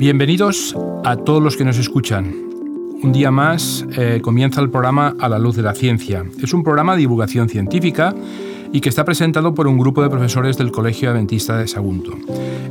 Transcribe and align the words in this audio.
Bienvenidos 0.00 0.74
a 1.04 1.14
todos 1.14 1.42
los 1.42 1.58
que 1.58 1.64
nos 1.66 1.76
escuchan. 1.76 2.34
Un 3.02 3.12
día 3.12 3.30
más 3.30 3.84
eh, 3.98 4.20
comienza 4.22 4.62
el 4.62 4.70
programa 4.70 5.14
A 5.20 5.28
la 5.28 5.38
luz 5.38 5.56
de 5.56 5.62
la 5.62 5.74
ciencia. 5.74 6.24
Es 6.42 6.54
un 6.54 6.64
programa 6.64 6.94
de 6.94 7.00
divulgación 7.00 7.50
científica 7.50 8.14
y 8.72 8.80
que 8.80 8.88
está 8.88 9.04
presentado 9.04 9.54
por 9.54 9.66
un 9.66 9.76
grupo 9.76 10.02
de 10.02 10.08
profesores 10.08 10.56
del 10.56 10.72
Colegio 10.72 11.10
Adventista 11.10 11.58
de 11.58 11.68
Sagunto. 11.68 12.16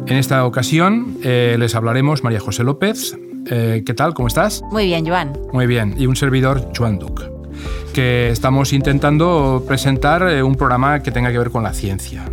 En 0.08 0.18
esta 0.18 0.44
ocasión 0.44 1.20
eh, 1.22 1.56
les 1.60 1.76
hablaremos 1.76 2.24
María 2.24 2.40
José 2.40 2.64
López. 2.64 3.16
Eh, 3.46 3.84
¿Qué 3.86 3.94
tal? 3.94 4.16
¿Cómo 4.16 4.28
estás? 4.28 4.64
Muy 4.72 4.88
bien, 4.88 5.06
Joan. 5.06 5.34
Muy 5.54 5.68
bien. 5.68 5.94
Y 6.00 6.08
un 6.08 6.16
servidor, 6.16 6.72
Joan 6.76 6.98
Duc. 6.98 7.26
Que 7.94 8.32
estamos 8.32 8.74
intentando 8.74 9.64
presentar 9.68 10.44
un 10.44 10.56
programa 10.56 11.04
que 11.04 11.12
tenga 11.12 11.32
que 11.32 11.38
ver 11.38 11.52
con 11.52 11.62
la 11.62 11.74
ciencia. 11.74 12.26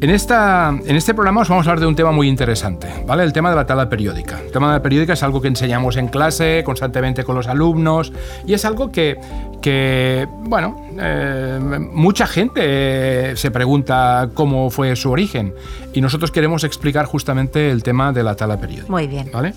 En, 0.00 0.10
esta, 0.10 0.68
en 0.84 0.96
este 0.96 1.14
programa 1.14 1.42
os 1.42 1.48
vamos 1.48 1.66
a 1.66 1.70
hablar 1.70 1.80
de 1.80 1.86
un 1.86 1.96
tema 1.96 2.12
muy 2.12 2.28
interesante, 2.28 2.88
¿vale? 3.06 3.22
El 3.24 3.32
tema 3.32 3.48
de 3.50 3.56
la 3.56 3.66
tabla 3.66 3.88
periódica. 3.88 4.40
El 4.40 4.50
tema 4.50 4.68
de 4.68 4.74
la 4.74 4.82
periódica 4.82 5.14
es 5.14 5.22
algo 5.22 5.40
que 5.40 5.48
enseñamos 5.48 5.96
en 5.96 6.08
clase 6.08 6.62
constantemente 6.64 7.24
con 7.24 7.34
los 7.36 7.46
alumnos 7.46 8.12
y 8.46 8.52
es 8.52 8.64
algo 8.64 8.92
que, 8.92 9.16
que 9.62 10.26
bueno, 10.40 10.88
eh, 11.00 11.58
mucha 11.92 12.26
gente 12.26 13.36
se 13.36 13.50
pregunta 13.50 14.28
cómo 14.34 14.68
fue 14.68 14.94
su 14.96 15.10
origen 15.10 15.54
y 15.94 16.00
nosotros 16.00 16.30
queremos 16.30 16.64
explicar 16.64 17.06
justamente 17.06 17.70
el 17.70 17.82
tema 17.82 18.12
de 18.12 18.24
la 18.24 18.34
tabla 18.34 18.58
periódica. 18.58 18.90
Muy 18.90 19.06
bien. 19.06 19.30
¿Vale? 19.32 19.54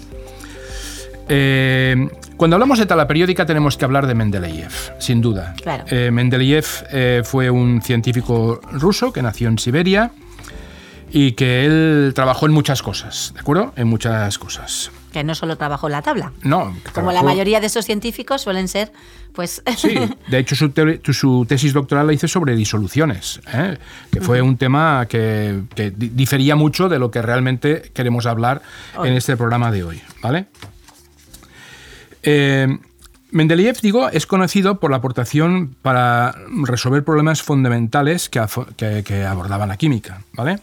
Eh, 1.27 2.07
cuando 2.37 2.55
hablamos 2.55 2.79
de 2.79 2.85
tabla 2.85 3.05
periódica 3.05 3.45
tenemos 3.45 3.75
que 3.75 3.83
hablar 3.83 4.07
de 4.07 4.15
Mendeleev, 4.15 4.71
sin 4.99 5.19
duda. 5.19 5.55
Claro. 5.61 5.83
Eh, 5.89 6.09
Mendeleev 6.09 7.25
fue 7.25 7.49
un 7.49 7.81
científico 7.81 8.61
ruso 8.71 9.11
que 9.11 9.21
nació 9.21 9.49
en 9.49 9.57
Siberia 9.57 10.11
y 11.11 11.33
que 11.33 11.65
él 11.65 12.11
trabajó 12.15 12.45
en 12.45 12.51
muchas 12.51 12.81
cosas, 12.81 13.31
¿de 13.33 13.39
acuerdo? 13.39 13.73
En 13.75 13.87
muchas 13.87 14.37
cosas. 14.37 14.91
Que 15.11 15.23
no 15.23 15.35
solo 15.35 15.55
trabajó 15.57 15.87
en 15.87 15.93
la 15.93 16.01
tabla. 16.01 16.33
No. 16.43 16.75
Como 16.93 17.11
la 17.11 17.23
mayoría 17.23 17.59
de 17.59 17.67
esos 17.67 17.85
científicos 17.85 18.41
suelen 18.41 18.67
ser, 18.67 18.91
pues... 19.33 19.63
Sí, 19.77 19.95
de 20.27 20.39
hecho 20.39 20.55
su, 20.55 21.45
tesis 21.47 21.73
doctoral 21.73 22.07
la 22.07 22.13
hizo 22.13 22.27
sobre 22.27 22.55
disoluciones, 22.55 23.39
¿eh? 23.53 23.77
que 24.11 24.21
fue 24.21 24.41
un 24.41 24.57
tema 24.57 25.05
que, 25.07 25.63
difería 25.95 26.55
mucho 26.55 26.89
de 26.89 26.99
lo 26.99 27.09
que 27.09 27.21
realmente 27.21 27.91
queremos 27.93 28.25
hablar 28.25 28.61
en 29.03 29.13
este 29.13 29.37
programa 29.37 29.71
de 29.71 29.83
hoy, 29.83 30.01
¿vale? 30.21 30.47
Eh, 32.23 32.67
Mendeleev, 33.31 33.79
digo, 33.81 34.09
es 34.09 34.25
conocido 34.25 34.79
por 34.79 34.91
la 34.91 34.97
aportación 34.97 35.75
para 35.81 36.35
resolver 36.63 37.03
problemas 37.03 37.41
fundamentales 37.41 38.29
que, 38.29 39.03
que 39.05 39.25
abordaban 39.25 39.69
la 39.69 39.77
química, 39.77 40.23
¿vale? 40.33 40.59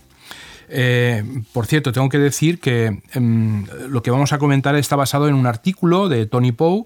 Eh, 0.69 1.23
por 1.53 1.67
cierto, 1.67 1.93
tengo 1.93 2.09
que 2.09 2.19
decir 2.19 2.61
que 2.61 3.03
em, 3.13 3.67
lo 3.89 4.03
que 4.03 4.11
vamos 4.11 4.33
a 4.33 4.39
comentar 4.39 4.75
está 4.77 4.97
basado 4.97 5.29
en 5.29 5.35
un 5.35 5.47
artículo 5.47 6.09
de 6.09 6.27
Tony 6.27 6.53
Poe 6.53 6.85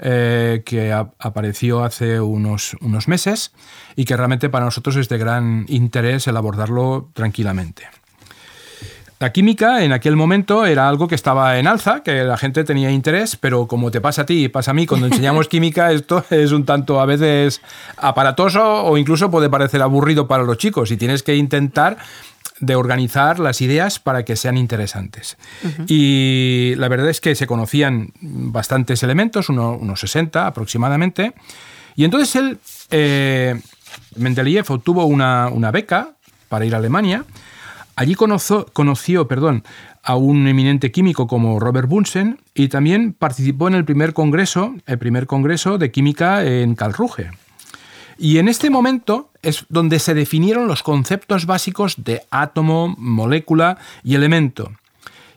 eh, 0.00 0.62
que 0.64 0.92
apareció 0.92 1.82
hace 1.82 2.20
unos, 2.20 2.76
unos 2.80 3.08
meses 3.08 3.52
y 3.96 4.04
que 4.04 4.16
realmente 4.16 4.48
para 4.48 4.64
nosotros 4.64 4.94
es 4.94 5.08
de 5.08 5.18
gran 5.18 5.64
interés 5.68 6.28
el 6.28 6.36
abordarlo 6.36 7.10
tranquilamente. 7.14 7.88
La 9.20 9.32
química 9.32 9.82
en 9.82 9.92
aquel 9.92 10.14
momento 10.14 10.64
era 10.64 10.88
algo 10.88 11.08
que 11.08 11.16
estaba 11.16 11.58
en 11.58 11.66
alza, 11.66 12.04
que 12.04 12.22
la 12.22 12.36
gente 12.36 12.62
tenía 12.62 12.92
interés, 12.92 13.34
pero 13.34 13.66
como 13.66 13.90
te 13.90 14.00
pasa 14.00 14.22
a 14.22 14.26
ti 14.26 14.44
y 14.44 14.48
pasa 14.48 14.70
a 14.70 14.74
mí, 14.74 14.86
cuando 14.86 15.08
enseñamos 15.08 15.48
química 15.48 15.90
esto 15.90 16.24
es 16.30 16.52
un 16.52 16.64
tanto 16.64 17.00
a 17.00 17.06
veces 17.06 17.60
aparatoso 17.96 18.84
o 18.84 18.96
incluso 18.96 19.28
puede 19.32 19.50
parecer 19.50 19.82
aburrido 19.82 20.28
para 20.28 20.44
los 20.44 20.58
chicos 20.58 20.92
y 20.92 20.96
tienes 20.96 21.24
que 21.24 21.34
intentar 21.34 21.98
de 22.60 22.74
organizar 22.74 23.38
las 23.38 23.60
ideas 23.60 23.98
para 23.98 24.24
que 24.24 24.36
sean 24.36 24.56
interesantes. 24.56 25.36
Y 25.86 26.74
la 26.76 26.88
verdad 26.88 27.08
es 27.08 27.20
que 27.20 27.34
se 27.34 27.46
conocían 27.46 28.12
bastantes 28.20 29.02
elementos, 29.02 29.48
unos 29.48 30.00
60 30.00 30.46
aproximadamente, 30.46 31.34
y 31.98 32.04
entonces 32.04 32.36
él, 32.36 32.58
eh, 32.90 33.60
Mendeleev, 34.14 34.70
obtuvo 34.70 35.04
una, 35.06 35.70
beca 35.72 36.14
para 36.48 36.64
ir 36.64 36.74
a 36.74 36.78
Alemania. 36.78 37.24
Allí 37.96 38.14
conoció, 38.14 38.66
conoció 38.72 39.26
perdón, 39.26 39.64
a 40.04 40.14
un 40.14 40.46
eminente 40.46 40.92
químico 40.92 41.26
como 41.26 41.58
Robert 41.58 41.88
Bunsen 41.88 42.38
y 42.54 42.68
también 42.68 43.14
participó 43.14 43.66
en 43.66 43.74
el 43.74 43.84
primer 43.84 44.14
congreso, 44.14 44.76
el 44.86 44.98
primer 44.98 45.26
congreso 45.26 45.76
de 45.76 45.90
química 45.90 46.44
en 46.44 46.76
Karlsruhe. 46.76 47.32
Y 48.16 48.38
en 48.38 48.46
este 48.46 48.70
momento 48.70 49.27
es 49.42 49.64
donde 49.68 49.98
se 49.98 50.14
definieron 50.14 50.66
los 50.66 50.82
conceptos 50.82 51.46
básicos 51.46 52.04
de 52.04 52.22
átomo, 52.30 52.94
molécula 52.98 53.78
y 54.02 54.14
elemento. 54.14 54.72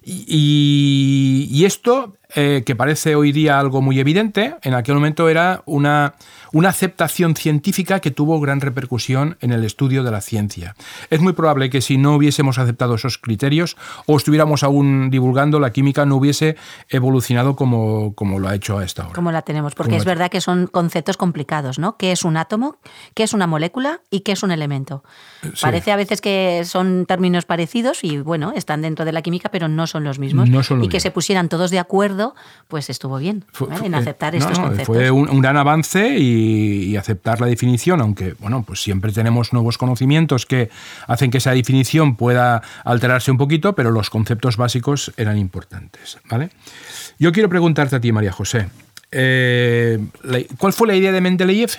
Y, 0.03 1.63
esto, 1.66 2.16
eh, 2.36 2.64
que 2.66 2.75
parece 2.75 3.16
hoy 3.16 3.31
día 3.31 3.59
algo 3.59 3.81
muy 3.81 4.00
evidente, 4.00 4.56
en 4.64 4.74
aquel 4.74 4.96
momento 4.96 5.30
era 5.30 5.64
una 5.66 6.16
una 6.53 6.69
aceptación 6.69 7.36
científica 7.36 8.00
que 8.00 8.12
tuvo 8.12 8.40
gran 8.40 8.62
repercusión 8.62 9.38
en 9.42 9.52
el 9.52 9.64
estudio 9.64 10.03
de 10.03 10.12
la 10.12 10.22
ciencia. 10.22 10.75
Es 11.09 11.20
muy 11.22 11.34
probable 11.34 11.70
que 11.70 11.81
si 11.81 11.97
no 11.97 12.16
hubiésemos 12.16 12.58
aceptado 12.58 12.96
esos 12.96 13.18
criterios 13.18 13.78
o 14.06 14.18
estuviéramos 14.18 14.64
aún 14.64 15.09
divulgando, 15.09 15.59
la 15.59 15.72
química 15.72 16.06
no 16.06 16.18
hubiese 16.18 16.58
evolucionado 16.90 17.56
como, 17.56 18.14
como 18.16 18.40
lo 18.40 18.47
ha 18.47 18.56
hecho 18.56 18.78
a 18.78 18.84
esta 18.84 19.03
hora. 19.03 19.14
Como 19.14 19.31
la 19.31 19.41
tenemos, 19.41 19.75
porque 19.75 19.96
es 19.96 20.06
verdad 20.06 20.30
que 20.30 20.41
son 20.41 20.68
conceptos 20.68 21.18
complicados, 21.18 21.80
¿no? 21.80 21.97
¿Qué 21.97 22.12
es 22.12 22.24
un 22.24 22.38
átomo? 22.38 22.78
¿Qué 23.14 23.24
es 23.24 23.34
una 23.34 23.47
molécula? 23.47 24.02
¿Y 24.09 24.22
qué 24.22 24.34
es 24.34 24.44
un 24.44 24.52
elemento? 24.52 25.03
Parece 25.62 25.91
a 25.91 25.96
veces 25.96 26.22
que 26.22 26.64
son 26.66 27.06
términos 27.06 27.46
parecidos 27.46 28.03
y, 28.03 28.18
bueno, 28.18 28.52
están 28.56 28.81
dentro 28.81 29.06
de 29.06 29.12
la 29.12 29.22
química, 29.22 29.50
pero 29.50 29.68
no 29.68 29.88
son 29.88 30.03
los 30.03 30.20
mismos. 30.20 30.50
y 30.81 30.88
que 30.90 31.00
se 31.00 31.12
pusieran 31.12 31.50
todos 31.50 31.72
de 31.72 31.80
acuerdo, 31.80 32.21
pues 32.68 32.90
estuvo 32.90 33.18
bien 33.18 33.46
en 33.84 33.96
aceptar 33.96 34.36
estos 34.36 34.58
conceptos. 34.58 34.88
Fue 34.88 35.12
un, 35.12 35.30
un 35.30 35.42
gran 35.42 35.58
avance 35.58 36.18
y 36.18 36.32
y, 36.32 36.98
aceptar 36.98 37.42
la 37.42 37.48
definición, 37.48 38.02
aunque 38.02 38.36
bueno, 38.40 38.64
pues 38.64 38.82
siempre 38.82 39.12
tenemos 39.12 39.54
nuevos 39.54 39.78
conocimientos 39.78 40.46
que 40.46 40.70
hacen 41.08 41.32
que 41.32 41.38
esa 41.38 41.52
definición 41.52 42.16
pueda 42.16 42.62
alterarse 42.84 43.32
un 43.32 43.38
poquito, 43.38 43.74
pero 43.74 43.92
los 43.92 44.09
conceptos 44.09 44.58
básicos 44.58 45.12
eran 45.18 45.38
importantes. 45.38 46.20
¿vale? 46.30 46.50
Yo 47.20 47.32
quiero 47.32 47.50
preguntarte 47.50 47.96
a 47.96 48.02
ti, 48.02 48.12
María 48.12 48.32
José. 48.32 48.70
Eh, 49.14 50.00
¿Cuál 50.58 50.72
fue 50.72 50.88
la 50.88 50.96
idea 50.96 51.12
de 51.12 51.20
Mendeleev 51.20 51.72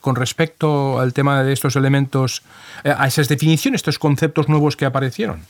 con 0.00 0.14
respecto 0.14 1.00
al 1.00 1.12
tema 1.12 1.42
de 1.42 1.52
estos 1.52 1.74
elementos, 1.74 2.42
eh, 2.84 2.94
a 2.96 3.08
esas 3.08 3.28
definiciones, 3.28 3.80
estos 3.80 3.98
conceptos 3.98 4.48
nuevos 4.48 4.76
que 4.76 4.84
aparecieron? 4.84 5.40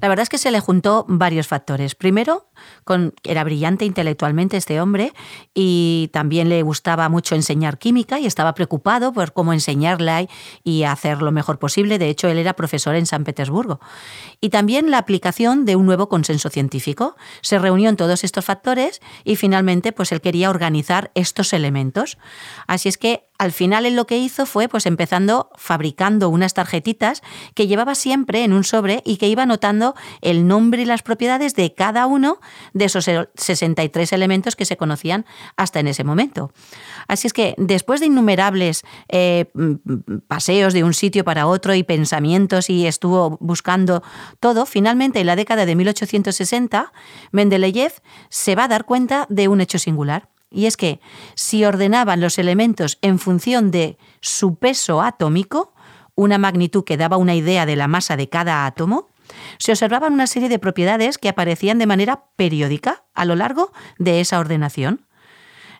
La 0.00 0.08
verdad 0.08 0.24
es 0.24 0.28
que 0.28 0.38
se 0.38 0.50
le 0.50 0.60
juntó 0.60 1.04
varios 1.08 1.46
factores. 1.46 1.94
Primero, 1.94 2.48
con, 2.84 3.14
era 3.24 3.44
brillante 3.44 3.84
intelectualmente 3.84 4.56
este 4.56 4.80
hombre 4.80 5.12
y 5.54 6.10
también 6.12 6.48
le 6.48 6.62
gustaba 6.62 7.08
mucho 7.08 7.34
enseñar 7.34 7.78
química 7.78 8.18
y 8.18 8.26
estaba 8.26 8.54
preocupado 8.54 9.12
por 9.12 9.32
cómo 9.32 9.52
enseñarla 9.52 10.26
y 10.62 10.82
hacer 10.84 11.22
lo 11.22 11.32
mejor 11.32 11.58
posible. 11.58 11.98
De 11.98 12.08
hecho, 12.08 12.28
él 12.28 12.38
era 12.38 12.54
profesor 12.54 12.94
en 12.94 13.06
San 13.06 13.24
Petersburgo. 13.24 13.80
Y 14.40 14.50
también 14.50 14.90
la 14.90 14.98
aplicación 14.98 15.64
de 15.64 15.76
un 15.76 15.86
nuevo 15.86 16.08
consenso 16.08 16.50
científico. 16.50 17.16
Se 17.40 17.58
reunió 17.58 17.88
en 17.88 17.96
todos 17.96 18.24
estos 18.24 18.44
factores 18.44 19.00
y 19.24 19.36
finalmente 19.36 19.92
pues 19.92 20.12
él 20.12 20.20
quería 20.20 20.50
organizar 20.50 21.10
estos 21.14 21.52
elementos. 21.52 22.18
Así 22.66 22.88
es 22.88 22.98
que 22.98 23.28
al 23.38 23.52
final 23.52 23.84
él 23.84 23.96
lo 23.96 24.06
que 24.06 24.18
hizo 24.18 24.46
fue 24.46 24.68
pues 24.68 24.86
empezando 24.86 25.50
fabricando 25.56 26.28
unas 26.28 26.54
tarjetitas 26.54 27.22
que 27.54 27.66
llevaba 27.66 27.94
siempre 27.94 28.44
en 28.44 28.52
un 28.52 28.64
sobre 28.64 29.02
y 29.04 29.16
que 29.16 29.28
iba 29.28 29.42
anotando 29.42 29.94
el 30.20 30.46
nombre 30.46 30.82
y 30.82 30.84
las 30.84 31.02
propiedades 31.02 31.54
de 31.54 31.74
cada 31.74 32.06
uno 32.06 32.38
de 32.72 32.84
esos 32.84 33.10
63 33.34 34.12
elementos 34.12 34.56
que 34.56 34.64
se 34.64 34.76
conocían 34.76 35.26
hasta 35.56 35.80
en 35.80 35.88
ese 35.88 36.04
momento. 36.04 36.52
Así 37.08 37.26
es 37.26 37.32
que 37.32 37.54
después 37.58 38.00
de 38.00 38.06
innumerables 38.06 38.84
eh, 39.08 39.46
paseos 40.28 40.72
de 40.72 40.84
un 40.84 40.94
sitio 40.94 41.24
para 41.24 41.46
otro 41.46 41.74
y 41.74 41.82
pensamientos 41.82 42.70
y 42.70 42.86
estuvo 42.86 43.36
buscando 43.40 44.02
todo, 44.38 44.64
finalmente 44.64 45.20
en 45.20 45.26
la 45.26 45.36
década 45.36 45.66
de 45.66 45.74
1860 45.74 46.92
Mendeleev 47.32 47.92
se 48.28 48.54
va 48.54 48.64
a 48.64 48.68
dar 48.68 48.84
cuenta 48.84 49.26
de 49.28 49.48
un 49.48 49.60
hecho 49.60 49.78
singular. 49.78 50.33
Y 50.54 50.66
es 50.66 50.76
que 50.76 51.00
si 51.34 51.64
ordenaban 51.64 52.20
los 52.20 52.38
elementos 52.38 52.98
en 53.02 53.18
función 53.18 53.70
de 53.70 53.98
su 54.20 54.54
peso 54.54 55.02
atómico, 55.02 55.74
una 56.14 56.38
magnitud 56.38 56.84
que 56.84 56.96
daba 56.96 57.16
una 57.16 57.34
idea 57.34 57.66
de 57.66 57.76
la 57.76 57.88
masa 57.88 58.16
de 58.16 58.28
cada 58.28 58.64
átomo, 58.64 59.10
se 59.58 59.72
observaban 59.72 60.12
una 60.12 60.28
serie 60.28 60.48
de 60.48 60.60
propiedades 60.60 61.18
que 61.18 61.28
aparecían 61.28 61.78
de 61.78 61.86
manera 61.86 62.26
periódica 62.36 63.04
a 63.14 63.24
lo 63.24 63.34
largo 63.34 63.72
de 63.98 64.20
esa 64.20 64.38
ordenación. 64.38 65.06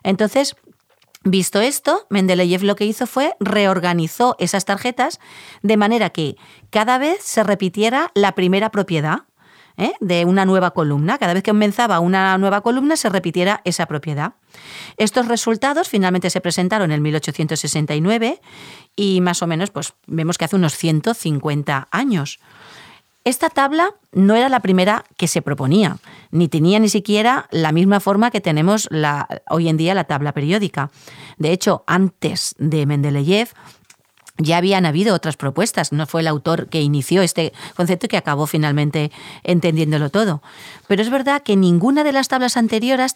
Entonces, 0.03 0.55
Visto 1.27 1.59
esto, 1.59 2.05
Mendeleev 2.11 2.61
lo 2.61 2.75
que 2.75 2.85
hizo 2.85 3.07
fue 3.07 3.35
reorganizó 3.39 4.35
esas 4.37 4.63
tarjetas 4.63 5.19
de 5.63 5.75
manera 5.75 6.11
que 6.11 6.35
cada 6.69 6.99
vez 6.99 7.23
se 7.23 7.41
repitiera 7.41 8.11
la 8.13 8.33
primera 8.35 8.69
propiedad. 8.69 9.23
¿Eh? 9.77 9.93
de 9.99 10.25
una 10.25 10.45
nueva 10.45 10.71
columna. 10.71 11.17
Cada 11.17 11.33
vez 11.33 11.43
que 11.43 11.51
comenzaba 11.51 11.99
una 11.99 12.37
nueva 12.37 12.61
columna 12.61 12.95
se 12.95 13.09
repitiera 13.09 13.61
esa 13.65 13.85
propiedad. 13.85 14.33
Estos 14.97 15.27
resultados 15.27 15.89
finalmente 15.89 16.29
se 16.29 16.41
presentaron 16.41 16.91
en 16.91 17.01
1869 17.01 18.41
y 18.95 19.21
más 19.21 19.41
o 19.41 19.47
menos 19.47 19.71
pues, 19.71 19.93
vemos 20.07 20.37
que 20.37 20.45
hace 20.45 20.55
unos 20.55 20.75
150 20.75 21.87
años. 21.91 22.39
Esta 23.25 23.49
tabla 23.49 23.95
no 24.11 24.35
era 24.35 24.49
la 24.49 24.59
primera 24.59 25.03
que 25.17 25.27
se 25.27 25.41
proponía, 25.41 25.97
ni 26.29 26.47
tenía 26.47 26.77
ni 26.77 26.89
siquiera 26.89 27.47
la 27.49 27.71
misma 27.71 27.99
forma 27.99 28.29
que 28.29 28.39
tenemos 28.39 28.87
la, 28.91 29.27
hoy 29.49 29.67
en 29.67 29.77
día 29.77 29.95
la 29.95 30.03
tabla 30.03 30.31
periódica. 30.31 30.91
De 31.39 31.51
hecho, 31.51 31.83
antes 31.87 32.53
de 32.59 32.85
Mendeleev, 32.85 33.49
ya 34.37 34.57
habían 34.57 34.85
habido 34.85 35.15
otras 35.15 35.37
propuestas, 35.37 35.91
no 35.91 36.07
fue 36.07 36.21
el 36.21 36.27
autor 36.27 36.67
que 36.67 36.81
inició 36.81 37.21
este 37.21 37.53
concepto 37.75 38.05
y 38.05 38.09
que 38.09 38.17
acabó 38.17 38.47
finalmente 38.47 39.11
entendiéndolo 39.43 40.09
todo. 40.09 40.41
Pero 40.87 41.01
es 41.01 41.09
verdad 41.09 41.41
que 41.41 41.55
ninguna 41.55 42.03
de 42.03 42.11
las 42.11 42.27
tablas 42.27 42.57
anteriores, 42.57 43.13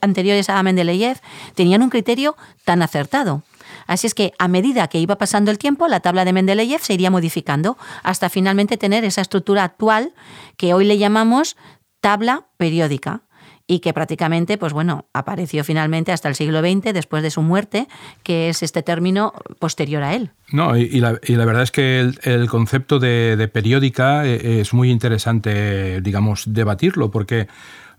anteriores 0.00 0.48
a 0.48 0.62
Mendeleev 0.62 1.18
tenían 1.54 1.82
un 1.82 1.90
criterio 1.90 2.36
tan 2.64 2.82
acertado. 2.82 3.42
Así 3.86 4.06
es 4.06 4.14
que 4.14 4.32
a 4.38 4.48
medida 4.48 4.88
que 4.88 4.98
iba 4.98 5.16
pasando 5.16 5.50
el 5.50 5.58
tiempo, 5.58 5.88
la 5.88 6.00
tabla 6.00 6.24
de 6.24 6.32
Mendeleev 6.32 6.80
se 6.80 6.94
iría 6.94 7.10
modificando 7.10 7.76
hasta 8.02 8.30
finalmente 8.30 8.76
tener 8.76 9.04
esa 9.04 9.20
estructura 9.20 9.64
actual 9.64 10.14
que 10.56 10.74
hoy 10.74 10.84
le 10.84 10.98
llamamos 10.98 11.56
tabla 12.00 12.46
periódica 12.56 13.22
y 13.66 13.80
que 13.80 13.92
prácticamente, 13.92 14.58
pues 14.58 14.72
bueno, 14.72 15.06
apareció 15.12 15.64
finalmente 15.64 16.12
hasta 16.12 16.28
el 16.28 16.34
siglo 16.34 16.60
XX, 16.60 16.92
después 16.92 17.22
de 17.22 17.30
su 17.30 17.42
muerte, 17.42 17.88
que 18.22 18.48
es 18.48 18.62
este 18.62 18.82
término 18.82 19.32
posterior 19.58 20.02
a 20.02 20.14
él. 20.14 20.30
No, 20.50 20.76
y, 20.76 21.00
la, 21.00 21.18
verdad 21.44 21.62
es 21.62 21.70
que 21.70 22.00
el, 22.00 22.48
concepto 22.48 22.98
de, 22.98 23.36
de, 23.36 23.48
periódica 23.48 24.26
eh, 24.26 24.60
es 24.60 24.74
muy 24.74 24.90
interesante, 24.90 26.00
digamos, 26.00 26.44
debatirlo, 26.46 27.10
porque 27.10 27.48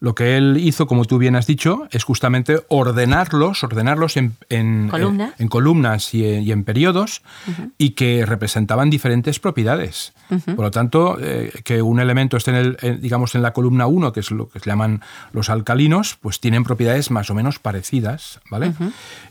lo 0.03 0.15
que 0.15 0.35
él 0.35 0.57
hizo, 0.57 0.85
como 0.85 1.05
tú 1.05 1.17
bien 1.17 1.37
has 1.37 1.47
dicho, 1.47 1.87
es 1.91 2.03
justamente 2.03 2.59
ordenarlos, 2.67 3.63
ordenarlos 3.63 4.17
en, 4.17 4.35
en, 4.49 4.89
columnas 5.47 6.13
y 6.13 6.51
en, 6.51 6.63
periodos 6.65 7.21
y 7.77 7.91
que 7.91 8.25
representaban 8.25 8.89
diferentes 8.89 9.39
propiedades. 9.39 10.11
Por 10.43 10.59
lo 10.59 10.71
tanto, 10.71 11.17
eh, 11.21 11.53
que 11.63 11.81
un 11.81 12.01
elemento 12.01 12.35
esté 12.35 12.51
en, 12.51 12.75
el, 12.81 12.99
digamos, 12.99 13.33
en 13.35 13.43
la 13.43 13.53
columna 13.53 13.87
1, 13.87 14.11
que 14.11 14.19
es 14.19 14.31
lo 14.31 14.49
que 14.49 14.59
se 14.59 14.69
llaman 14.69 14.99
los 15.31 15.49
alcalinos, 15.49 16.17
pues 16.19 16.41
tienen 16.41 16.65
propiedades 16.65 17.09
más 17.09 17.29
o 17.29 17.33
menos 17.33 17.59
parecidas, 17.59 18.41
¿vale? 18.51 18.73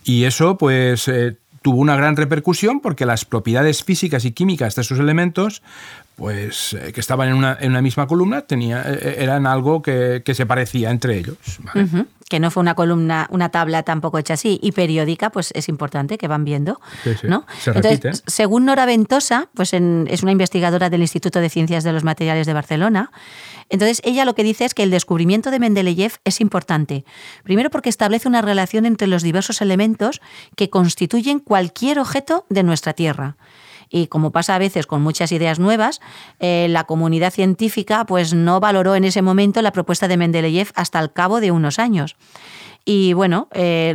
Y 0.05 0.25
eso, 0.25 0.57
pues, 0.57 1.07
eh, 1.07 1.37
tuvo 1.61 1.83
una 1.83 1.97
gran 1.97 2.17
repercusión 2.17 2.81
porque 2.81 3.05
las 3.05 3.27
propiedades 3.27 3.85
físicas 3.85 4.25
y 4.25 4.33
químicas 4.33 4.75
de 4.75 4.81
esos 4.83 4.99
elementos 4.99 5.63
pues 6.17 6.75
eh, 6.75 6.93
que 6.93 7.01
estaban 7.01 7.29
en 7.29 7.35
una, 7.35 7.57
en 7.61 7.71
una, 7.71 7.83
misma 7.83 8.07
columna 8.07 8.43
tenía, 8.43 8.83
eh, 8.83 8.99
eh, 9.01 9.17
eran 9.19 9.47
algo 9.47 9.83
que, 9.83 10.23
se 10.33 10.47
parecía 10.47 10.91
entre 10.91 11.19
ellos. 11.19 11.37
Que 12.29 12.41
no 12.41 12.51
fue 12.51 12.63
una 12.63 12.75
columna, 12.75 13.27
una 13.31 13.51
tabla 13.51 13.83
tampoco 13.83 14.19
hecha 14.19 14.35
así, 14.35 14.59
y 14.63 14.73
periódica, 14.73 15.31
pues 15.31 15.51
es 15.55 15.69
importante 15.69 16.17
que 16.17 16.29
van 16.29 16.45
viendo. 16.45 16.81
¿no? 17.25 17.47
Entonces, 17.67 18.23
según 18.27 18.65
Nora 18.65 18.87
Ventosa, 18.87 19.49
pues 19.55 19.75
es 19.75 20.23
una 20.23 20.33
investigadora 20.33 20.89
del 20.89 21.03
Instituto 21.03 21.41
de 21.41 21.51
Ciencias 21.51 21.85
de 21.85 21.93
los 21.93 22.05
Materiales 22.05 22.47
de 22.47 22.55
Barcelona, 22.55 23.11
entonces 23.69 24.03
ella 24.05 24.27
lo 24.27 24.35
que 24.35 24.45
dice 24.45 24.67
es 24.67 24.75
que 24.75 24.83
el 24.83 24.91
descubrimiento 24.91 25.51
de 25.51 25.59
Mendeleev 25.59 26.13
es 26.25 26.41
importante. 26.43 27.05
Primero 27.43 27.71
porque 27.71 27.89
establece 27.89 28.29
una 28.29 28.43
relación 28.43 28.85
entre 28.85 29.09
los 29.09 29.23
diversos 29.23 29.63
elementos 29.63 30.21
que 30.57 30.69
constituyen 30.69 31.39
cualquier 31.39 31.99
objeto 31.99 32.45
de 32.51 32.63
nuestra 32.65 32.93
Tierra 32.93 33.37
y 33.93 34.07
como 34.07 34.33
pasa 34.33 34.57
a 34.57 34.59
veces 34.59 34.87
con 34.87 35.03
muchas 35.03 35.31
ideas 35.31 35.61
nuevas, 35.61 36.01
eh, 36.41 36.67
la 36.71 36.85
comunidad 36.85 37.33
científica 37.33 38.05
pues 38.07 38.35
no 38.35 38.59
valoró 38.59 38.97
en 38.97 39.05
ese 39.05 39.23
momento 39.23 39.63
la 39.63 39.71
propuesta 39.71 40.09
de 40.09 40.17
Mendeleev 40.17 40.73
hasta 40.75 40.99
el 40.99 41.13
cabo 41.13 41.41
de 41.41 41.53
unos 41.53 41.79
años. 41.79 42.17
Y 42.85 43.13
bueno, 43.13 43.49
eh, 43.53 43.95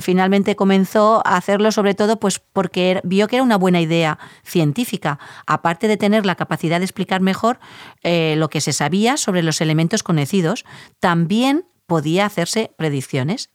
finalmente 0.00 0.54
comenzó 0.54 1.22
a 1.24 1.36
hacerlo 1.36 1.72
sobre 1.72 1.94
todo 1.94 2.18
pues 2.18 2.40
porque 2.40 3.00
vio 3.04 3.26
que 3.26 3.36
era 3.36 3.42
una 3.42 3.56
buena 3.56 3.80
idea 3.80 4.18
científica, 4.44 5.18
aparte 5.46 5.88
de 5.88 5.96
tener 5.96 6.26
la 6.26 6.34
capacidad 6.34 6.78
de 6.80 6.84
explicar 6.84 7.22
mejor 7.22 7.58
eh, 8.02 8.34
lo 8.36 8.50
que 8.50 8.60
se 8.60 8.74
sabía 8.74 9.16
sobre 9.16 9.42
los 9.42 9.62
elementos 9.62 10.02
conocidos, 10.02 10.66
también 11.00 11.64
podía 11.86 12.26
hacerse 12.26 12.72
predicciones 12.76 13.50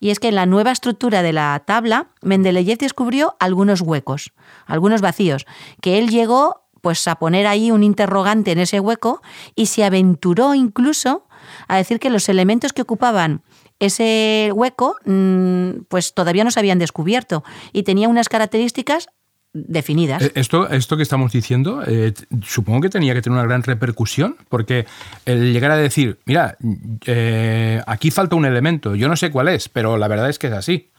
y 0.00 0.10
es 0.10 0.20
que 0.20 0.28
en 0.28 0.34
la 0.34 0.46
nueva 0.46 0.72
estructura 0.72 1.22
de 1.22 1.32
la 1.32 1.62
tabla, 1.66 2.08
Mendeleev 2.22 2.78
descubrió 2.78 3.36
algunos 3.40 3.80
huecos, 3.80 4.32
algunos 4.66 5.00
vacíos, 5.00 5.46
que 5.80 5.98
él 5.98 6.08
llegó 6.08 6.64
pues 6.80 7.06
a 7.08 7.16
poner 7.16 7.46
ahí 7.46 7.70
un 7.70 7.82
interrogante 7.82 8.52
en 8.52 8.58
ese 8.60 8.80
hueco 8.80 9.20
y 9.54 9.66
se 9.66 9.84
aventuró 9.84 10.54
incluso 10.54 11.26
a 11.66 11.76
decir 11.76 11.98
que 11.98 12.10
los 12.10 12.28
elementos 12.28 12.72
que 12.72 12.82
ocupaban 12.82 13.42
ese 13.78 14.50
hueco 14.54 14.96
mm, 15.04 15.82
pues 15.88 16.14
todavía 16.14 16.44
no 16.44 16.50
se 16.50 16.60
habían 16.60 16.78
descubierto 16.78 17.44
y 17.72 17.84
tenía 17.84 18.08
unas 18.08 18.28
características 18.28 19.08
definidas. 19.52 20.22
Eh, 20.22 20.32
esto, 20.34 20.68
esto 20.68 20.96
que 20.96 21.02
estamos 21.02 21.32
diciendo, 21.32 21.82
eh, 21.86 22.12
supongo 22.42 22.82
que 22.82 22.88
tenía 22.90 23.14
que 23.14 23.22
tener 23.22 23.38
una 23.38 23.46
gran 23.46 23.62
repercusión, 23.62 24.36
porque 24.48 24.86
el 25.24 25.52
llegar 25.52 25.70
a 25.70 25.76
decir, 25.76 26.18
mira, 26.24 26.56
eh, 27.06 27.82
aquí 27.86 28.10
falta 28.10 28.36
un 28.36 28.44
elemento, 28.44 28.94
yo 28.94 29.08
no 29.08 29.16
sé 29.16 29.30
cuál 29.30 29.48
es, 29.48 29.68
pero 29.68 29.96
la 29.96 30.08
verdad 30.08 30.28
es 30.28 30.38
que 30.38 30.48
es 30.48 30.52
así. 30.52 30.90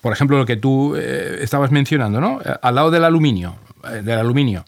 Por 0.00 0.12
ejemplo, 0.12 0.38
lo 0.38 0.46
que 0.46 0.56
tú 0.56 0.96
estabas 0.96 1.70
mencionando, 1.70 2.18
¿no? 2.18 2.40
Al 2.62 2.74
lado 2.74 2.90
del 2.90 3.04
aluminio, 3.04 3.56
del 4.02 4.18
aluminio 4.18 4.64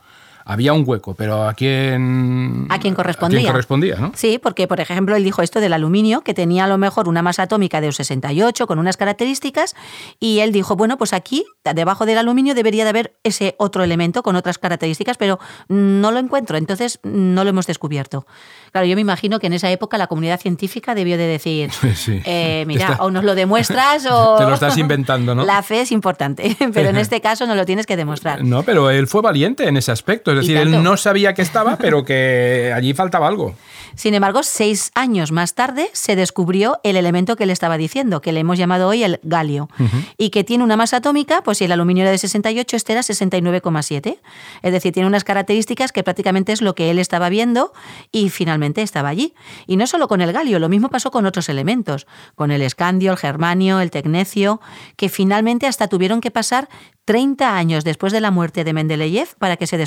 había 0.49 0.73
un 0.73 0.85
hueco, 0.87 1.15
pero 1.15 1.43
¿a 1.43 1.55
quién, 1.55 2.69
¿A 2.71 2.79
quién 2.79 2.95
correspondía? 2.95 3.41
¿a 3.41 3.43
quién 3.43 3.53
correspondía 3.53 3.97
¿no? 3.97 4.13
Sí, 4.15 4.39
porque, 4.41 4.69
por 4.69 4.79
ejemplo, 4.79 5.17
él 5.17 5.25
dijo 5.25 5.43
esto 5.43 5.59
del 5.61 5.73
aluminio, 5.73 6.21
que 6.21 6.35
tenía 6.35 6.65
a 6.65 6.69
lo 6.69 6.79
mejor 6.79 7.09
una 7.09 7.21
masa 7.21 7.43
atómica 7.43 7.81
de 7.81 7.91
68 7.91 8.69
con 8.69 8.79
unas 8.79 8.97
características, 8.97 9.75
y 10.21 10.39
él 10.39 10.53
dijo, 10.53 10.77
bueno, 10.77 10.99
pues 10.99 11.13
aquí, 11.13 11.45
debajo 11.75 12.07
del 12.07 12.19
aluminio, 12.19 12.55
debería 12.55 12.85
de 12.85 12.91
haber 12.91 13.17
ese 13.25 13.57
otro 13.59 13.83
elemento 13.83 14.23
con 14.23 14.37
otras 14.37 14.59
características, 14.59 15.17
pero 15.17 15.41
no 15.67 16.13
lo 16.13 16.21
encuentro, 16.21 16.57
entonces 16.57 17.01
no 17.03 17.43
lo 17.43 17.51
hemos 17.51 17.67
descubierto. 17.67 18.25
Claro, 18.71 18.87
yo 18.87 18.95
me 18.95 19.01
imagino 19.01 19.41
que 19.41 19.49
en 19.49 19.55
esa 19.55 19.71
época 19.73 19.99
la 19.99 20.07
comunidad 20.07 20.39
científica 20.39 20.95
debió 20.95 21.19
de 21.19 21.27
decir, 21.27 21.71
eh, 22.25 22.63
mira, 22.69 22.99
o 23.01 23.11
nos 23.11 23.25
lo 23.25 23.35
demuestras 23.35 24.07
o... 24.11 24.37
Te 24.39 24.45
lo 24.45 24.55
estás 24.55 24.79
inventando, 24.79 25.35
¿no? 25.35 25.45
La 25.47 25.65
fe 25.65 25.81
es 25.81 25.91
importante, 25.91 26.57
pero 26.73 26.91
en 26.91 26.99
este 26.99 27.21
caso 27.21 27.47
no 27.47 27.57
lo 27.57 27.67
tienes 27.67 27.85
que 27.85 27.97
demostrar. 27.97 28.45
No, 28.45 28.63
pero 28.63 28.91
él 28.91 29.09
fue 29.09 29.23
valiente 29.23 29.67
en 29.67 29.77
ese 29.77 29.91
aspecto 29.91 30.36
es 30.41 30.47
decir, 30.47 30.57
él 30.57 30.83
no 30.83 30.97
sabía 30.97 31.35
que 31.35 31.43
estaba, 31.43 31.77
pero 31.81 32.05
que 32.05 32.73
allí 32.75 32.95
faltaba 32.95 33.27
algo. 33.27 33.55
Sin 33.97 34.13
embargo, 34.13 34.43
seis 34.43 34.91
años 34.95 35.33
más 35.33 35.55
tarde 35.55 35.89
se 35.95 36.17
descubrió 36.17 36.79
el 36.83 36.97
elemento 36.97 37.35
que 37.35 37.47
le 37.47 37.55
estaba 37.55 37.79
diciendo, 37.79 38.21
que 38.21 38.31
le 38.31 38.41
hemos 38.41 38.59
llamado 38.59 38.89
hoy 38.89 39.03
el 39.03 39.21
galio, 39.23 39.71
y 40.19 40.29
que 40.29 40.45
tiene 40.45 40.65
una 40.65 40.77
masa 40.77 40.99
atómica, 40.99 41.43
pues 41.43 41.59
si 41.59 41.65
el 41.65 41.73
aluminio 41.73 42.03
era 42.03 42.11
de 42.11 42.19
68, 42.19 42.77
este 42.77 42.93
era 42.93 43.01
69,7. 43.01 44.19
Es 44.63 44.73
decir, 44.73 44.93
tiene 44.93 45.07
unas 45.07 45.25
características 45.25 45.93
que 45.93 46.03
prácticamente 46.03 46.53
es 46.53 46.61
lo 46.61 46.75
que 46.75 46.91
él 46.91 46.99
estaba 46.99 47.31
viendo 47.31 47.73
y 48.13 48.29
finalmente 48.29 48.83
estaba 48.83 49.09
allí. 49.09 49.35
Y 49.67 49.79
no 49.79 49.87
solo 49.87 50.09
con 50.09 50.21
el 50.21 50.33
galio, 50.33 50.59
lo 50.59 50.69
mismo 50.69 50.91
pasó 50.91 51.11
con 51.11 51.25
otros 51.25 51.49
elementos, 51.49 52.07
con 52.35 52.51
el 52.51 52.61
escandio, 52.61 53.13
el 53.13 53.19
germanio, 53.19 53.81
el 53.81 53.91
tecnecio, 53.91 54.61
que 54.97 55.09
finalmente 55.09 55.67
hasta 55.67 55.89
tuvieron 55.89 56.21
que 56.21 56.31
pasar 56.31 56.69
30 57.07 57.57
años 57.57 57.85
después 57.85 58.13
de 58.13 58.21
la 58.21 58.33
muerte 58.33 58.65
de 58.65 58.73
Mendeleev 58.73 59.37
para 59.39 59.57
que 59.57 59.67
se 59.67 59.79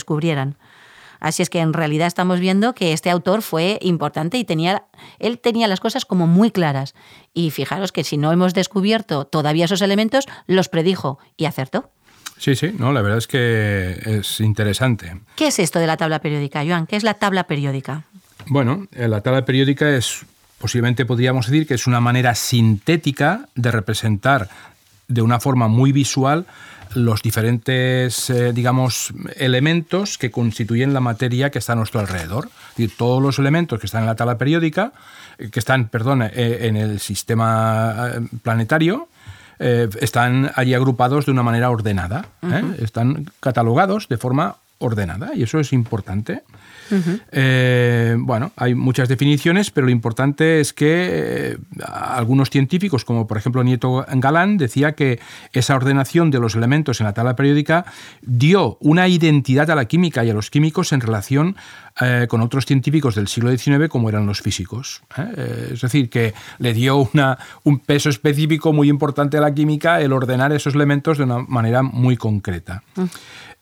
Así 1.20 1.42
es 1.42 1.50
que 1.50 1.60
en 1.60 1.74
realidad 1.74 2.08
estamos 2.08 2.40
viendo 2.40 2.74
que 2.74 2.94
este 2.94 3.10
autor 3.10 3.42
fue 3.42 3.78
importante 3.82 4.38
y 4.38 4.46
tenía, 4.46 4.84
él 5.20 5.40
tenía 5.40 5.68
las 5.68 5.80
cosas 5.80 6.06
como 6.06 6.28
muy 6.28 6.50
claras. 6.50 6.96
Y 7.34 7.52
fijaros 7.52 7.92
que 7.92 8.04
si 8.04 8.18
no 8.18 8.32
hemos 8.32 8.54
descubierto 8.54 9.26
todavía 9.26 9.66
esos 9.66 9.82
elementos, 9.82 10.26
los 10.48 10.70
predijo 10.70 11.20
y 11.36 11.46
acertó. 11.46 11.92
Sí, 12.38 12.56
sí, 12.56 12.74
no, 12.78 12.94
la 12.94 13.02
verdad 13.02 13.18
es 13.18 13.28
que 13.28 14.00
es 14.06 14.40
interesante. 14.40 15.20
¿Qué 15.36 15.48
es 15.48 15.60
esto 15.60 15.78
de 15.80 15.88
la 15.88 15.98
tabla 15.98 16.20
periódica, 16.20 16.64
Joan? 16.66 16.88
¿Qué 16.88 16.96
es 16.96 17.04
la 17.04 17.16
tabla 17.16 17.44
periódica? 17.46 18.04
Bueno, 18.48 18.88
eh, 18.94 19.10
la 19.10 19.20
tabla 19.20 19.44
periódica 19.44 19.90
es, 19.90 20.26
posiblemente 20.58 21.06
podríamos 21.06 21.48
decir 21.48 21.68
que 21.68 21.74
es 21.74 21.86
una 21.86 22.00
manera 22.00 22.34
sintética 22.36 23.50
de 23.56 23.72
representar 23.72 24.50
de 25.10 25.22
una 25.22 25.42
forma 25.42 25.68
muy 25.68 25.92
visual 25.92 26.46
los 26.96 27.22
diferentes, 27.22 28.30
eh, 28.30 28.54
digamos, 28.54 29.14
elementos 29.36 30.18
que 30.18 30.32
constituyen 30.32 30.94
la 30.94 31.00
materia 31.00 31.52
que 31.52 31.60
está 31.60 31.74
a 31.74 31.76
nuestro 31.76 32.00
alrededor. 32.00 32.50
todos 32.98 33.22
los 33.22 33.38
elementos 33.40 33.80
que 33.80 33.86
están 33.86 34.04
en 34.04 34.08
la 34.08 34.16
tabla 34.16 34.38
periódica, 34.38 34.94
eh, 35.38 35.50
que 35.50 35.60
están, 35.60 35.90
perdón, 35.90 36.22
eh, 36.24 36.32
en 36.62 36.78
el 36.78 37.00
sistema 37.00 38.12
planetario, 38.42 39.10
están 39.60 40.52
allí 40.56 40.74
agrupados 40.74 41.26
de 41.26 41.32
una 41.32 41.44
manera 41.44 41.70
ordenada. 41.70 42.28
Están 42.80 43.26
catalogados 43.42 44.08
de 44.08 44.18
forma 44.18 44.56
ordenada 44.80 45.36
y 45.36 45.44
eso 45.44 45.60
es 45.60 45.74
importante. 45.74 46.44
Eh, 47.32 48.16
bueno, 48.18 48.52
hay 48.56 48.74
muchas 48.74 49.08
definiciones, 49.08 49.70
pero 49.70 49.86
lo 49.86 49.92
importante 49.92 50.60
es 50.60 50.74
que 50.74 51.08
eh, 51.12 51.58
algunos 51.86 52.50
científicos, 52.50 53.06
como 53.06 53.28
por 53.28 53.38
ejemplo 53.38 53.64
Nieto 53.64 54.06
Galán, 54.08 54.58
decía 54.58 54.94
que 54.94 55.20
esa 55.54 55.76
ordenación 55.76 56.32
de 56.32 56.40
los 56.40 56.56
elementos 56.56 57.00
en 57.00 57.06
la 57.06 57.14
tabla 57.14 57.36
periódica 57.36 57.86
dio 58.22 58.78
una 58.80 59.08
identidad 59.08 59.70
a 59.70 59.76
la 59.76 59.86
química 59.86 60.24
y 60.26 60.32
a 60.32 60.34
los 60.34 60.50
químicos 60.50 60.92
en 60.92 61.02
relación 61.02 61.56
eh, 62.02 62.28
con 62.30 62.42
otros 62.42 62.66
científicos 62.66 63.16
del 63.16 63.28
siglo 63.28 63.56
XIX 63.56 63.90
como 63.90 64.10
eran 64.10 64.26
los 64.26 64.42
físicos. 64.42 65.02
¿eh? 65.18 65.72
es 65.74 65.82
decir, 65.82 66.10
que 66.10 66.34
le 66.58 66.74
dio 66.74 67.10
una, 67.14 67.38
un 67.64 67.80
peso 67.80 68.10
específico 68.10 68.74
muy 68.74 68.90
importante 68.90 69.38
a 69.38 69.42
la 69.42 69.54
química 69.54 70.02
el 70.02 70.14
ordenar 70.14 70.52
esos 70.52 70.76
elementos 70.76 71.18
de 71.18 71.26
una 71.26 71.40
manera 71.40 71.82
muy 71.82 72.18
concreta. 72.18 72.84
Mm. 72.96 73.04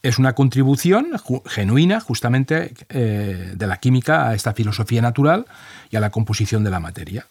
Es 0.03 0.19
una 0.19 0.33
contribución 0.33 1.07
genuina 1.47 1.99
justamente 1.99 2.73
de 2.87 3.67
la 3.67 3.77
química 3.77 4.29
a 4.29 4.35
esta 4.35 4.53
filosofía 4.53 5.01
natural 5.01 5.47
y 5.89 5.97
a 5.97 5.99
la 5.99 6.11
composición 6.11 6.63
de 6.63 6.69
la 6.69 6.79
materia. 6.79 7.25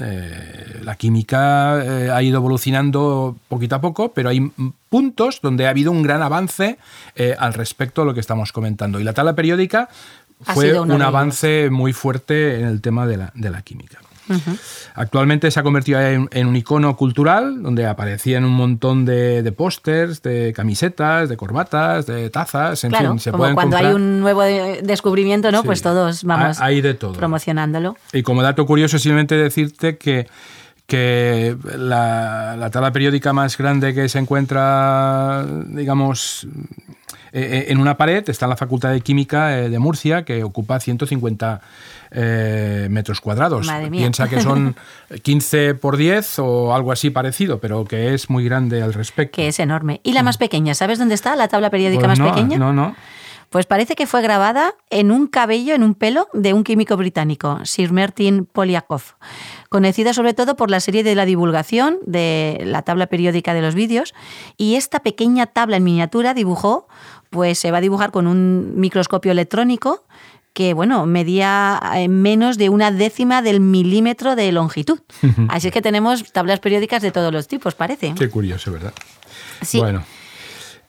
Eh, 0.00 0.80
la 0.82 0.94
química 0.94 1.82
eh, 1.82 2.10
ha 2.10 2.22
ido 2.22 2.38
evolucionando 2.38 3.36
poquito 3.48 3.74
a 3.74 3.80
poco, 3.80 4.12
pero 4.12 4.28
hay 4.28 4.40
puntos 4.88 5.40
donde 5.42 5.66
ha 5.66 5.70
habido 5.70 5.90
un 5.90 6.02
gran 6.02 6.22
avance 6.22 6.78
eh, 7.16 7.34
al 7.38 7.54
respecto 7.54 8.02
de 8.02 8.06
lo 8.06 8.14
que 8.14 8.20
estamos 8.20 8.52
comentando. 8.52 9.00
Y 9.00 9.04
la 9.04 9.12
tabla 9.12 9.34
periódica 9.34 9.88
fue 10.42 10.78
un 10.78 11.02
avance 11.02 11.68
muy 11.70 11.92
fuerte 11.92 12.60
en 12.60 12.66
el 12.66 12.80
tema 12.80 13.06
de 13.06 13.50
la 13.50 13.62
química. 13.62 13.98
Actualmente 14.94 15.50
se 15.50 15.60
ha 15.60 15.62
convertido 15.62 16.00
en, 16.00 16.46
un 16.46 16.56
icono 16.56 16.96
cultural 16.96 17.62
donde 17.62 17.86
aparecían 17.86 18.44
un 18.44 18.52
montón 18.52 19.04
de, 19.04 19.42
de 19.42 19.52
pósters, 19.52 20.22
de 20.22 20.52
camisetas, 20.54 21.28
de 21.28 21.36
corbatas, 21.36 22.06
de 22.06 22.30
tazas, 22.30 22.82
en 22.84 22.92
fin, 22.92 23.18
se 23.18 23.30
como 23.30 23.54
cuando 23.54 23.76
hay 23.76 23.86
un 23.86 24.20
nuevo 24.20 24.42
descubrimiento, 24.42 25.50
¿no? 25.50 25.62
Pues 25.62 25.82
todos 25.82 26.24
vamos 26.24 26.60
hay 26.60 26.80
de 26.80 26.94
todo. 26.94 27.12
promocionándolo. 27.12 27.96
Y 28.12 28.22
como 28.22 28.42
dato 28.42 28.66
curioso, 28.66 28.98
simplemente 28.98 29.36
decirte 29.36 29.96
que 29.98 30.26
que 30.86 31.54
la, 31.76 32.70
tabla 32.72 32.90
periódica 32.92 33.34
más 33.34 33.58
grande 33.58 33.92
que 33.92 34.08
se 34.08 34.18
encuentra, 34.18 35.44
digamos, 35.66 36.46
eh, 37.32 37.40
eh, 37.40 37.66
en 37.68 37.78
una 37.78 37.96
pared 37.96 38.28
está 38.28 38.46
la 38.46 38.56
Facultad 38.56 38.90
de 38.90 39.00
Química 39.00 39.58
eh, 39.58 39.68
de 39.68 39.78
Murcia, 39.78 40.24
que 40.24 40.44
ocupa 40.44 40.80
150 40.80 41.60
metros 42.88 43.20
cuadrados. 43.20 43.68
Piensa 43.90 44.28
que 44.28 44.40
son 44.40 44.74
15 45.22 45.74
por 45.74 45.96
10 45.96 46.38
o 46.38 46.74
algo 46.74 46.92
así 46.92 47.10
parecido, 47.10 47.58
pero 47.58 47.84
que 47.84 48.14
es 48.14 48.30
muy 48.30 48.44
grande 48.44 48.82
al 48.82 48.94
respecto. 48.94 49.36
Que 49.36 49.48
es 49.48 49.58
enorme. 49.58 50.00
¿Y 50.02 50.12
la 50.12 50.22
más 50.22 50.38
pequeña? 50.38 50.74
¿Sabes 50.74 50.98
dónde 50.98 51.14
está 51.14 51.36
la 51.36 51.48
tabla 51.48 51.70
periódica 51.70 52.06
pues 52.06 52.18
más 52.18 52.30
pequeña? 52.30 52.58
No, 52.58 52.72
no. 52.72 52.96
Pues 53.50 53.64
parece 53.64 53.94
que 53.94 54.06
fue 54.06 54.20
grabada 54.20 54.74
en 54.90 55.10
un 55.10 55.26
cabello, 55.26 55.74
en 55.74 55.82
un 55.82 55.94
pelo 55.94 56.28
de 56.34 56.52
un 56.52 56.64
químico 56.64 56.96
británico, 56.96 57.60
Sir 57.64 57.92
Martin 57.92 58.44
Polyakov, 58.44 59.02
conocido 59.70 60.12
sobre 60.12 60.34
todo 60.34 60.54
por 60.54 60.70
la 60.70 60.80
serie 60.80 61.02
de 61.02 61.14
la 61.14 61.24
divulgación 61.24 61.98
de 62.04 62.62
la 62.66 62.82
tabla 62.82 63.06
periódica 63.06 63.54
de 63.54 63.62
los 63.62 63.74
vídeos. 63.74 64.14
Y 64.58 64.74
esta 64.74 65.00
pequeña 65.00 65.46
tabla 65.46 65.78
en 65.78 65.84
miniatura 65.84 66.34
dibujó, 66.34 66.88
pues 67.30 67.58
se 67.58 67.70
va 67.70 67.78
a 67.78 67.82
dibujar 67.82 68.10
con 68.10 68.26
un 68.26 68.78
microscopio 68.78 69.32
electrónico 69.32 70.04
que 70.52 70.74
bueno, 70.74 71.06
medía 71.06 71.80
eh, 71.94 72.08
menos 72.08 72.58
de 72.58 72.68
una 72.68 72.90
décima 72.90 73.42
del 73.42 73.60
milímetro 73.60 74.34
de 74.34 74.50
longitud. 74.50 74.98
Así 75.48 75.70
que 75.70 75.80
tenemos 75.80 76.32
tablas 76.32 76.58
periódicas 76.58 77.00
de 77.00 77.12
todos 77.12 77.32
los 77.32 77.46
tipos, 77.46 77.76
parece. 77.76 78.12
Qué 78.18 78.28
curioso, 78.28 78.72
¿verdad? 78.72 78.92
Sí. 79.62 79.78
Bueno. 79.78 80.02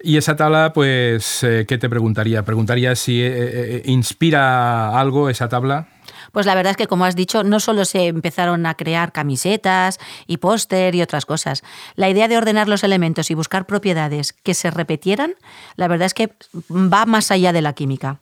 Y 0.01 0.15
esa 0.15 0.37
tabla, 0.37 0.71
pues, 0.71 1.43
eh, 1.43 1.65
¿qué 1.67 1.77
te 1.77 1.89
preguntaría? 1.89 2.43
Preguntaría 2.45 2.95
si 2.95 3.21
eh, 3.21 3.31
eh, 3.33 3.81
inspira 3.85 4.97
algo 4.97 5.29
esa 5.29 5.49
tabla. 5.49 5.87
Pues 6.31 6.45
la 6.45 6.55
verdad 6.55 6.71
es 6.71 6.77
que, 6.77 6.87
como 6.87 7.03
has 7.05 7.15
dicho, 7.15 7.43
no 7.43 7.59
solo 7.59 7.83
se 7.83 8.07
empezaron 8.07 8.65
a 8.65 8.75
crear 8.75 9.11
camisetas 9.11 9.99
y 10.25 10.37
póster 10.37 10.95
y 10.95 11.01
otras 11.01 11.25
cosas. 11.25 11.63
La 11.95 12.09
idea 12.09 12.27
de 12.27 12.37
ordenar 12.37 12.69
los 12.69 12.83
elementos 12.83 13.29
y 13.29 13.33
buscar 13.33 13.65
propiedades 13.65 14.31
que 14.31 14.53
se 14.53 14.71
repetieran, 14.71 15.33
la 15.75 15.87
verdad 15.87 16.05
es 16.05 16.13
que 16.13 16.31
va 16.71 17.05
más 17.05 17.31
allá 17.31 17.51
de 17.51 17.61
la 17.61 17.73
química. 17.73 18.19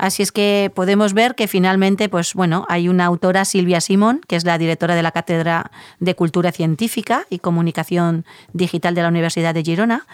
Así 0.00 0.22
es 0.22 0.32
que 0.32 0.72
podemos 0.74 1.12
ver 1.12 1.34
que 1.34 1.46
finalmente, 1.46 2.08
pues 2.08 2.32
bueno, 2.32 2.64
hay 2.70 2.88
una 2.88 3.04
autora, 3.04 3.44
Silvia 3.44 3.82
Simón, 3.82 4.22
que 4.26 4.36
es 4.36 4.46
la 4.46 4.56
directora 4.56 4.94
de 4.94 5.02
la 5.02 5.12
Cátedra 5.12 5.70
de 5.98 6.14
Cultura 6.16 6.52
Científica 6.52 7.26
y 7.28 7.40
Comunicación 7.40 8.24
Digital 8.54 8.94
de 8.94 9.02
la 9.02 9.08
Universidad 9.08 9.52
de 9.52 9.62
Girona, 9.62 10.06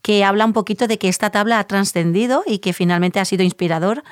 que 0.00 0.22
habla 0.22 0.44
un 0.44 0.52
poquito 0.52 0.86
de 0.86 0.96
que 0.96 1.08
esta 1.08 1.30
tabla 1.30 1.58
ha 1.58 1.64
trascendido 1.64 2.44
y 2.46 2.58
que 2.58 2.72
finalmente 2.72 3.18
ha 3.18 3.24
sido 3.24 3.42
inspirador 3.42 4.04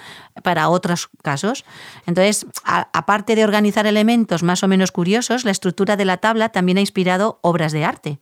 para 0.42 0.68
otros 0.68 1.10
casos. 1.22 1.64
Entonces, 2.06 2.44
aparte 2.64 3.36
de 3.36 3.44
organizar 3.44 3.86
elementos 3.86 4.42
más 4.42 4.64
o 4.64 4.68
menos 4.68 4.90
curiosos, 4.90 5.44
la 5.44 5.52
estructura 5.52 5.94
de 5.94 6.06
la 6.06 6.16
tabla 6.16 6.48
también 6.48 6.78
ha 6.78 6.80
inspirado 6.80 7.38
obras 7.42 7.70
de 7.70 7.84
arte. 7.84 8.18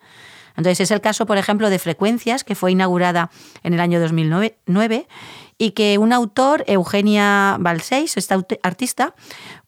Entonces, 0.58 0.80
es 0.80 0.90
el 0.90 1.00
caso, 1.00 1.24
por 1.24 1.38
ejemplo, 1.38 1.70
de 1.70 1.78
Frecuencias, 1.78 2.44
que 2.44 2.56
fue 2.56 2.72
inaugurada 2.72 3.30
en 3.62 3.72
el 3.72 3.80
año 3.80 3.98
2009 3.98 5.06
y 5.58 5.72
que 5.72 5.98
un 5.98 6.12
autor, 6.12 6.64
Eugenia 6.68 7.56
Balseis, 7.58 8.16
esta 8.16 8.40
artista, 8.62 9.14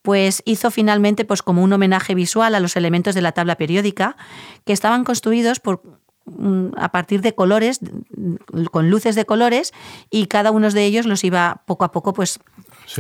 pues 0.02 0.42
hizo 0.46 0.70
finalmente 0.70 1.24
pues 1.24 1.42
como 1.42 1.62
un 1.62 1.72
homenaje 1.72 2.14
visual 2.14 2.54
a 2.54 2.60
los 2.60 2.76
elementos 2.76 3.14
de 3.14 3.22
la 3.22 3.32
tabla 3.32 3.56
periódica 3.56 4.16
que 4.64 4.72
estaban 4.72 5.04
construidos 5.04 5.58
por 5.58 5.99
a 6.76 6.92
partir 6.92 7.20
de 7.20 7.34
colores, 7.34 7.80
con 8.70 8.90
luces 8.90 9.14
de 9.14 9.24
colores, 9.24 9.72
y 10.10 10.26
cada 10.26 10.50
uno 10.50 10.70
de 10.70 10.84
ellos 10.84 11.06
los 11.06 11.24
iba 11.24 11.62
poco 11.66 11.84
a 11.84 11.92
poco 11.92 12.12
pues 12.12 12.40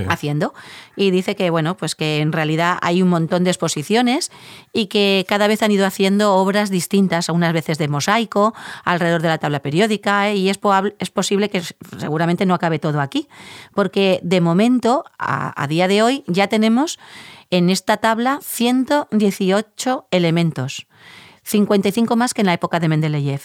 haciendo. 0.08 0.54
Y 0.96 1.10
dice 1.10 1.34
que, 1.36 1.50
bueno, 1.50 1.76
pues 1.76 1.94
que 1.94 2.20
en 2.20 2.32
realidad 2.32 2.78
hay 2.82 3.02
un 3.02 3.08
montón 3.08 3.44
de 3.44 3.50
exposiciones 3.50 4.30
y 4.72 4.86
que 4.86 5.24
cada 5.28 5.46
vez 5.46 5.62
han 5.62 5.70
ido 5.70 5.86
haciendo 5.86 6.34
obras 6.34 6.70
distintas, 6.70 7.28
unas 7.28 7.52
veces 7.52 7.78
de 7.78 7.88
mosaico, 7.88 8.54
alrededor 8.84 9.22
de 9.22 9.28
la 9.28 9.38
tabla 9.38 9.60
periódica, 9.60 10.32
y 10.32 10.48
es, 10.48 10.58
es 10.98 11.10
posible 11.10 11.50
que 11.50 11.62
seguramente 11.98 12.46
no 12.46 12.54
acabe 12.54 12.78
todo 12.78 13.00
aquí, 13.00 13.28
porque 13.74 14.20
de 14.22 14.40
momento, 14.40 15.04
a, 15.18 15.60
a 15.60 15.66
día 15.66 15.88
de 15.88 16.02
hoy, 16.02 16.24
ya 16.26 16.48
tenemos 16.48 16.98
en 17.50 17.68
esta 17.68 17.96
tabla 17.96 18.38
118 18.42 20.06
elementos, 20.10 20.86
55 21.50 22.16
más 22.16 22.34
que 22.34 22.42
en 22.42 22.46
la 22.46 22.54
época 22.54 22.80
de 22.80 22.88
Mendeleev. 22.88 23.42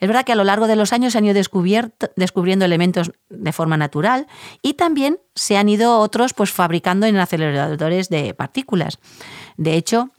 Es 0.00 0.08
verdad 0.08 0.24
que 0.24 0.32
a 0.32 0.36
lo 0.36 0.44
largo 0.44 0.66
de 0.66 0.76
los 0.76 0.92
años 0.92 1.12
se 1.12 1.18
han 1.18 1.24
ido 1.24 1.34
descubriendo 1.34 2.64
elementos 2.64 3.12
de 3.28 3.52
forma 3.52 3.76
natural 3.76 4.26
y 4.62 4.74
también 4.74 5.18
se 5.34 5.56
han 5.56 5.68
ido 5.68 5.98
otros 5.98 6.32
pues, 6.32 6.50
fabricando 6.50 7.06
en 7.06 7.16
aceleradores 7.16 8.08
de 8.08 8.32
partículas. 8.34 8.98
De 9.56 9.74
hecho, 9.74 10.10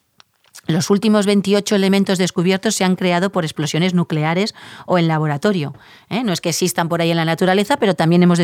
los 0.67 0.89
últimos 0.89 1.25
28 1.25 1.75
elementos 1.75 2.17
descubiertos 2.17 2.75
se 2.75 2.83
han 2.83 2.95
creado 2.95 3.31
por 3.31 3.45
explosiones 3.45 3.93
nucleares 3.93 4.53
o 4.85 4.97
en 4.97 5.07
laboratorio. 5.07 5.73
¿eh? 6.09 6.23
No 6.23 6.33
es 6.33 6.41
que 6.41 6.49
existan 6.49 6.89
por 6.89 7.01
ahí 7.01 7.09
en 7.09 7.17
la 7.17 7.25
naturaleza, 7.25 7.77
pero 7.77 7.95
también 7.95 8.21
hemos, 8.23 8.39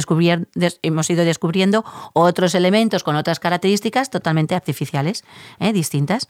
hemos 0.82 1.10
ido 1.10 1.26
descubriendo 1.26 1.84
otros 2.14 2.56
elementos 2.56 3.04
con 3.04 3.18
otras 3.18 3.40
características 3.40 4.10
totalmente 4.10 4.56
artificiales, 4.56 5.26
¿eh? 5.60 5.74
distintas. 5.74 6.30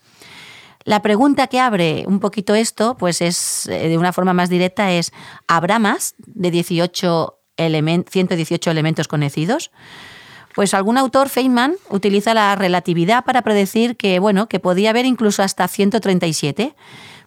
La 0.85 1.01
pregunta 1.01 1.47
que 1.47 1.59
abre 1.59 2.03
un 2.07 2.19
poquito 2.19 2.55
esto, 2.55 2.97
pues 2.97 3.21
es 3.21 3.67
eh, 3.67 3.87
de 3.87 3.97
una 3.97 4.13
forma 4.13 4.33
más 4.33 4.49
directa, 4.49 4.91
es 4.91 5.11
¿habrá 5.47 5.79
más 5.79 6.15
de 6.17 6.51
18 6.51 7.39
118 7.55 8.71
elementos 8.71 9.07
conocidos? 9.07 9.71
Pues 10.55 10.73
algún 10.73 10.97
autor, 10.97 11.29
Feynman, 11.29 11.75
utiliza 11.89 12.33
la 12.33 12.55
relatividad 12.55 13.25
para 13.25 13.41
predecir 13.41 13.97
que, 13.97 14.19
bueno, 14.19 14.47
que 14.47 14.59
podía 14.59 14.91
haber 14.91 15.05
incluso 15.05 15.41
hasta 15.41 15.67
137. 15.67 16.75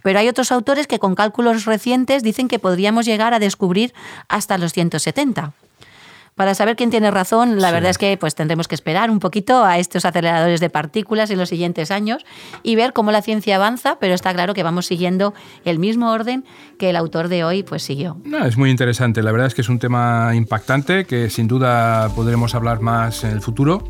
Pero 0.02 0.18
hay 0.18 0.28
otros 0.28 0.52
autores 0.52 0.86
que 0.86 1.00
con 1.00 1.16
cálculos 1.16 1.64
recientes 1.64 2.22
dicen 2.22 2.46
que 2.46 2.60
podríamos 2.60 3.04
llegar 3.06 3.34
a 3.34 3.40
descubrir 3.40 3.92
hasta 4.28 4.58
los 4.58 4.72
170. 4.72 5.52
Para 6.36 6.54
saber 6.54 6.76
quién 6.76 6.90
tiene 6.90 7.10
razón, 7.10 7.62
la 7.62 7.72
verdad 7.72 7.88
es 7.88 7.96
que 7.96 8.14
pues 8.18 8.34
tendremos 8.34 8.68
que 8.68 8.74
esperar 8.74 9.10
un 9.10 9.20
poquito 9.20 9.64
a 9.64 9.78
estos 9.78 10.04
aceleradores 10.04 10.60
de 10.60 10.68
partículas 10.68 11.30
en 11.30 11.38
los 11.38 11.48
siguientes 11.48 11.90
años 11.90 12.26
y 12.62 12.76
ver 12.76 12.92
cómo 12.92 13.10
la 13.10 13.22
ciencia 13.22 13.56
avanza, 13.56 13.96
pero 13.98 14.12
está 14.12 14.34
claro 14.34 14.52
que 14.52 14.62
vamos 14.62 14.84
siguiendo 14.84 15.32
el 15.64 15.78
mismo 15.78 16.12
orden 16.12 16.44
que 16.78 16.90
el 16.90 16.96
autor 16.96 17.28
de 17.28 17.42
hoy 17.42 17.62
pues 17.62 17.84
siguió. 17.84 18.18
No, 18.24 18.44
es 18.44 18.58
muy 18.58 18.70
interesante, 18.70 19.22
la 19.22 19.32
verdad 19.32 19.46
es 19.46 19.54
que 19.54 19.62
es 19.62 19.70
un 19.70 19.78
tema 19.78 20.32
impactante 20.34 21.06
que 21.06 21.30
sin 21.30 21.48
duda 21.48 22.10
podremos 22.14 22.54
hablar 22.54 22.80
más 22.80 23.24
en 23.24 23.30
el 23.30 23.40
futuro 23.40 23.82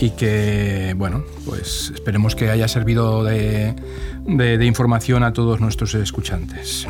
y 0.00 0.12
que, 0.12 0.94
bueno, 0.96 1.24
pues 1.44 1.92
esperemos 1.94 2.34
que 2.34 2.48
haya 2.48 2.68
servido 2.68 3.22
de, 3.22 3.76
de 4.24 4.64
información 4.64 5.24
a 5.24 5.34
todos 5.34 5.60
nuestros 5.60 5.94
escuchantes. 5.94 6.86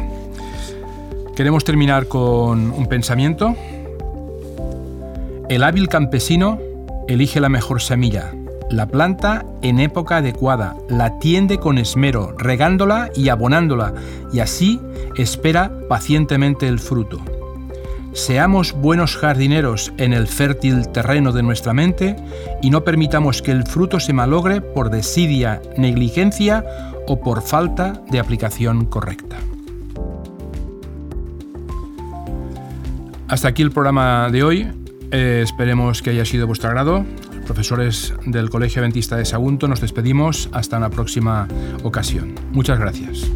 Queremos 1.34 1.64
terminar 1.64 2.06
con 2.06 2.70
un 2.70 2.86
pensamiento 2.86 3.56
el 5.54 5.64
hábil 5.64 5.88
campesino 5.88 6.58
elige 7.08 7.38
la 7.38 7.50
mejor 7.50 7.82
semilla, 7.82 8.32
la 8.70 8.86
planta 8.86 9.44
en 9.60 9.80
época 9.80 10.16
adecuada, 10.16 10.76
la 10.88 11.18
tiende 11.18 11.58
con 11.58 11.76
esmero, 11.76 12.34
regándola 12.38 13.10
y 13.14 13.28
abonándola, 13.28 13.92
y 14.32 14.40
así 14.40 14.80
espera 15.18 15.70
pacientemente 15.90 16.66
el 16.68 16.78
fruto. 16.78 17.20
Seamos 18.14 18.72
buenos 18.72 19.18
jardineros 19.18 19.92
en 19.98 20.14
el 20.14 20.26
fértil 20.26 20.88
terreno 20.88 21.32
de 21.32 21.42
nuestra 21.42 21.74
mente 21.74 22.16
y 22.62 22.70
no 22.70 22.82
permitamos 22.82 23.42
que 23.42 23.50
el 23.50 23.66
fruto 23.66 24.00
se 24.00 24.14
malogre 24.14 24.62
por 24.62 24.88
desidia, 24.88 25.60
negligencia 25.76 26.64
o 27.06 27.20
por 27.20 27.42
falta 27.42 28.02
de 28.10 28.20
aplicación 28.20 28.86
correcta. 28.86 29.36
Hasta 33.28 33.48
aquí 33.48 33.60
el 33.60 33.70
programa 33.70 34.30
de 34.30 34.42
hoy. 34.44 34.81
Eh, 35.12 35.42
esperemos 35.42 36.00
que 36.00 36.10
haya 36.10 36.24
sido 36.24 36.46
vuestro 36.46 36.70
agrado. 36.70 37.04
profesores 37.46 38.14
del 38.24 38.48
Colegio 38.48 38.80
Adventista 38.80 39.16
de 39.16 39.24
Sagunto, 39.26 39.68
nos 39.68 39.80
despedimos 39.80 40.48
hasta 40.52 40.78
una 40.78 40.88
próxima 40.90 41.48
ocasión. 41.82 42.34
Muchas 42.52 42.78
gracias. 42.78 43.30